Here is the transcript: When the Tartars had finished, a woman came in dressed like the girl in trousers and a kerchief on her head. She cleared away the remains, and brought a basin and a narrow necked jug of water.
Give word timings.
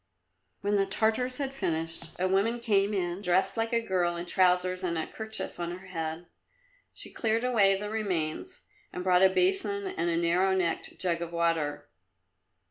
When 0.61 0.77
the 0.77 0.87
Tartars 0.87 1.37
had 1.37 1.53
finished, 1.53 2.09
a 2.19 2.27
woman 2.27 2.59
came 2.59 2.91
in 2.91 3.21
dressed 3.21 3.55
like 3.55 3.69
the 3.69 3.79
girl 3.79 4.15
in 4.15 4.25
trousers 4.25 4.83
and 4.83 4.97
a 4.97 5.05
kerchief 5.05 5.59
on 5.59 5.77
her 5.77 5.85
head. 5.89 6.25
She 6.91 7.13
cleared 7.13 7.43
away 7.43 7.77
the 7.77 7.87
remains, 7.87 8.61
and 8.91 9.03
brought 9.03 9.21
a 9.21 9.29
basin 9.29 9.85
and 9.85 10.09
a 10.09 10.17
narrow 10.17 10.55
necked 10.55 10.99
jug 10.99 11.21
of 11.21 11.31
water. 11.31 11.87